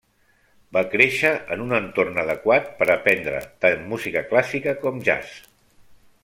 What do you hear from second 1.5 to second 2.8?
en un entorn adequat